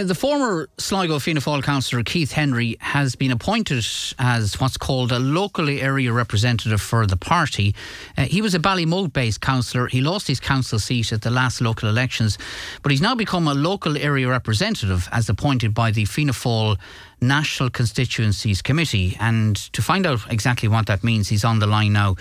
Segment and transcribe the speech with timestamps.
[0.00, 3.84] The former Sligo Fianna Fáil councillor Keith Henry has been appointed
[4.20, 7.74] as what's called a local area representative for the party.
[8.16, 9.88] Uh, he was a Ballymote based councillor.
[9.88, 12.38] He lost his council seat at the last local elections,
[12.84, 16.78] but he's now become a local area representative as appointed by the Fianna Fáil
[17.20, 19.16] National Constituencies Committee.
[19.18, 22.14] And to find out exactly what that means, he's on the line now.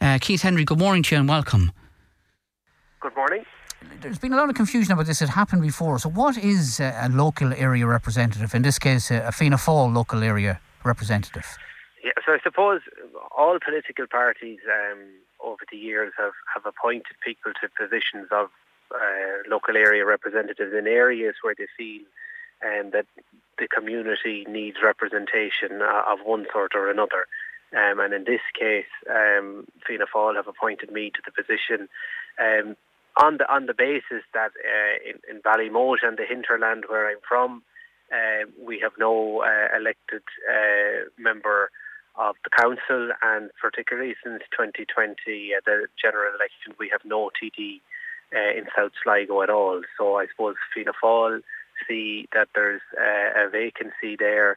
[0.00, 1.70] Uh, Keith Henry, good morning to you and welcome.
[3.00, 3.44] Good morning
[4.00, 5.22] there's been a lot of confusion about this.
[5.22, 5.98] It happened before.
[5.98, 8.54] So, what is a, a local area representative?
[8.54, 11.46] In this case, a, a Fianna Fáil local area representative.
[12.02, 12.80] Yeah, so I suppose
[13.36, 14.98] all political parties um,
[15.44, 18.48] over the years have, have appointed people to positions of
[18.94, 22.02] uh, local area representatives in areas where they feel
[22.64, 23.06] um, that
[23.58, 27.26] the community needs representation uh, of one sort or another.
[27.72, 31.88] Um, and in this case, um, Fianna Fáil have appointed me to the position
[32.40, 32.76] um,
[33.22, 37.22] on the on the basis that uh, in, in Ballymote and the hinterland where I'm
[37.26, 37.62] from,
[38.12, 41.70] uh, we have no uh, elected uh, member
[42.16, 45.14] of the council, and particularly since 2020,
[45.54, 47.80] uh, the general election, we have no TD
[48.34, 49.82] uh, in South Sligo at all.
[49.96, 51.42] So I suppose Fianna Fáil
[51.88, 54.56] see that there's a vacancy there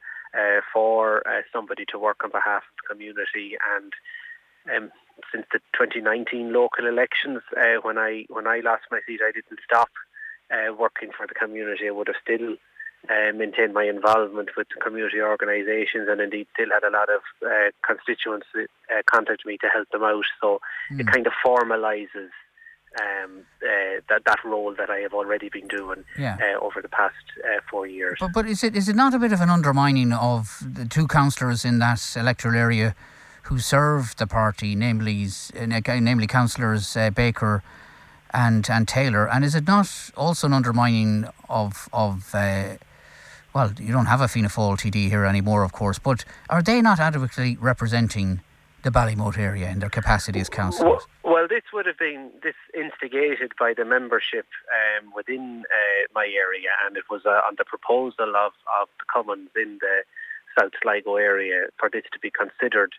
[0.73, 3.93] for somebody to work on behalf of the community and.
[4.73, 4.91] Um,
[5.31, 7.41] since the 2019 local elections.
[7.55, 9.89] Uh, when I when I lost my seat, I didn't stop
[10.51, 11.87] uh, working for the community.
[11.87, 12.55] I would have still
[13.09, 17.21] uh, maintained my involvement with the community organisations, and indeed still had a lot of
[17.45, 20.25] uh, constituents uh, contact me to help them out.
[20.41, 20.59] So
[20.91, 20.99] mm.
[20.99, 22.29] it kind of formalises.
[23.01, 26.37] Um, uh, that that role that I have already been doing yeah.
[26.39, 28.17] uh, over the past uh, four years.
[28.19, 31.07] But but is it is it not a bit of an undermining of the two
[31.07, 32.93] councillors in that electoral area
[33.43, 37.63] who served the party, namely, namely councillors uh, Baker
[38.33, 39.29] and and Taylor.
[39.29, 42.77] And is it not also an undermining of of uh,
[43.53, 46.81] well, you don't have a Fianna Fáil TD here anymore, of course, but are they
[46.81, 48.41] not adequately representing
[48.81, 51.03] the Ballymote area in their capacity as councillors?
[51.23, 56.25] Well, well, this would have been this instigated by the membership um, within uh, my
[56.25, 60.03] area, and it was uh, on the proposal of, of the Cumanns in the
[60.59, 62.93] South Sligo area for this to be considered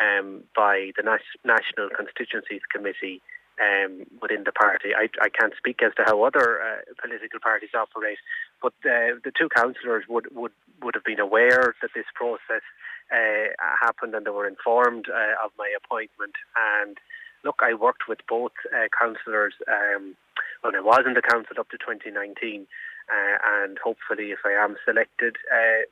[0.00, 3.20] um, by the Nas- National Constituencies Committee
[3.60, 4.94] um, within the party.
[4.94, 8.18] I, I, can't speak as to how other uh, political parties operate,
[8.62, 12.62] but uh, the two councillors would, would, would have been aware that this process
[13.10, 13.50] uh,
[13.80, 16.34] happened and they were informed uh, of my appointment.
[16.54, 16.98] And
[17.44, 20.14] look, I worked with both uh, councillors um,
[20.62, 22.66] when I was in the council up to 2019.
[23.08, 25.36] Uh, and hopefully, if I am selected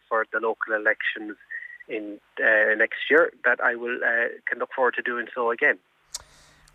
[0.06, 1.38] for the local elections,
[1.88, 5.78] in uh, next year that I will uh, can look forward to doing so again.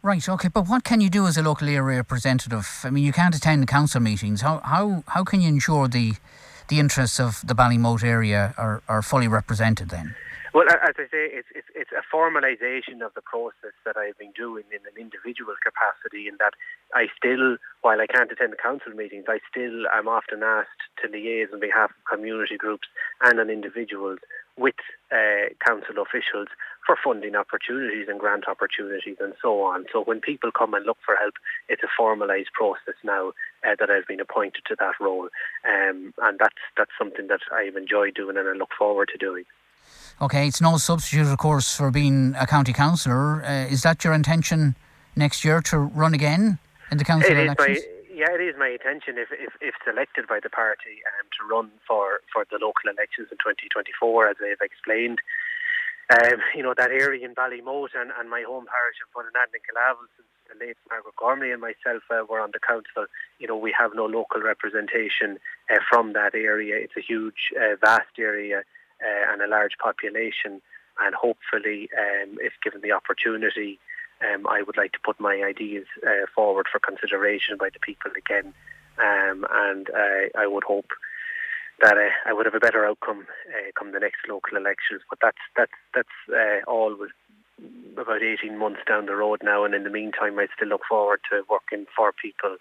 [0.04, 0.28] Right.
[0.28, 0.48] Okay.
[0.48, 2.68] But what can you do as a local area representative?
[2.84, 4.42] I mean, you can't attend the council meetings.
[4.42, 6.14] How how how can you ensure the
[6.70, 10.16] the interests of the Ballymote area are, are fully represented then?
[10.54, 14.34] Well, as I say, it's, it's, it's a formalisation of the process that I've been
[14.36, 16.28] doing in an individual capacity.
[16.28, 16.56] In that,
[16.94, 21.08] I still, while I can't attend the council meetings, I still am often asked to
[21.08, 22.88] liaise on behalf of community groups
[23.24, 24.20] and on individuals
[24.62, 24.76] with
[25.12, 26.48] uh, council officials
[26.86, 29.86] for funding opportunities and grant opportunities and so on.
[29.92, 31.34] So when people come and look for help,
[31.70, 33.30] it's a formalised process now
[33.66, 35.30] uh, that I've been appointed to that role,
[35.68, 39.46] um, and that's that's something that I've enjoyed doing and I look forward to doing.
[40.22, 43.44] Okay, it's no substitute, of course, for being a county councillor.
[43.44, 44.76] Uh, is that your intention
[45.16, 46.60] next year to run again
[46.92, 47.80] in the council it elections?
[48.22, 51.74] Yeah, it is my intention, if, if, if selected by the party, um, to run
[51.90, 55.18] for, for the local elections in 2024, as I've explained.
[56.14, 59.66] Um, you know, that area in Ballymote and, and my home parish of Bunninadden and
[59.66, 63.10] Killavil, since the late Margaret Gormley and myself uh, were on the council,
[63.42, 65.42] you know, we have no local representation
[65.74, 66.78] uh, from that area.
[66.78, 68.62] It's a huge, uh, vast area
[69.02, 70.62] uh, and a large population.
[71.02, 73.80] And hopefully, um, if given the opportunity,
[74.22, 78.12] um, I would like to put my ideas uh, forward for consideration by the people
[78.18, 78.54] again.
[79.00, 79.88] Um, and
[80.38, 80.92] I would hope
[81.82, 85.02] that uh, I would have a better outcome uh, come the next local elections.
[85.10, 87.12] But that's that's that's uh, all with
[87.98, 89.66] about 18 months down the road now.
[89.66, 92.58] And in the meantime, I still look forward to working for people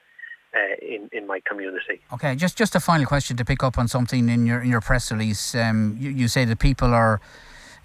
[0.54, 2.00] uh, in in my community.
[2.12, 4.80] Okay, just just a final question to pick up on something in your in your
[4.80, 5.54] press release.
[5.54, 7.20] Um, you, you, say that people are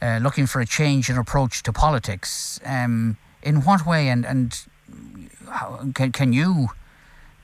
[0.02, 2.60] uh, looking for a change in approach to politics.
[2.66, 4.48] Um, in what way, and and
[5.50, 6.70] how, can can you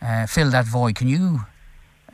[0.02, 0.96] uh, fill that void?
[0.96, 1.46] Can you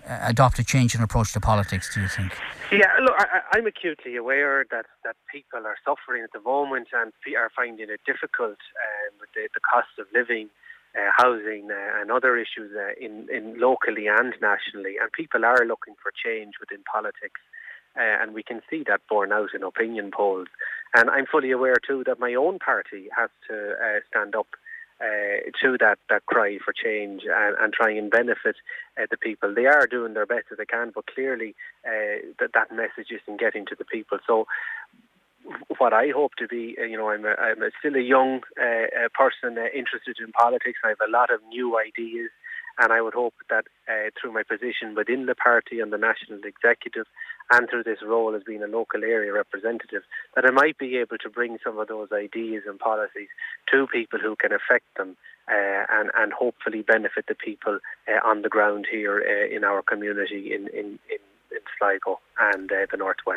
[0.07, 1.93] uh, adopt a change in approach to politics?
[1.93, 2.31] Do you think?
[2.71, 7.13] Yeah, look, I, am acutely aware that, that people are suffering at the moment and
[7.37, 10.49] are finding it difficult um, with the, the cost of living
[10.95, 14.95] uh, housing uh, and other issues uh, in, in locally and nationally.
[14.99, 17.39] And people are looking for change within politics.
[17.97, 20.47] Uh, and we can see that borne out in opinion polls.
[20.95, 24.47] And I'm fully aware too that my own party has to uh, stand up
[24.99, 28.55] uh, to that, that cry for change and, and try and benefit
[28.99, 29.53] uh, the people.
[29.53, 31.55] They are doing their best as they can, but clearly
[31.85, 34.17] uh, that that message isn't getting to the people.
[34.25, 34.47] So
[35.77, 38.41] what I hope to be, uh, you know, I'm, a, I'm a still a young
[38.59, 40.79] uh, person uh, interested in politics.
[40.83, 42.29] I have a lot of new ideas,
[42.79, 46.39] and I would hope that uh, through my position within the party and the national
[46.43, 47.05] executive,
[47.51, 50.03] and through this role as being a local area representative,
[50.35, 53.29] that I might be able to bring some of those ideas and policies
[53.71, 55.17] to people who can affect them.
[55.49, 57.79] Uh, and and hopefully benefit the people
[58.09, 61.21] uh, on the ground here in our community in in, in,
[61.51, 63.35] in Sligo and the northwest.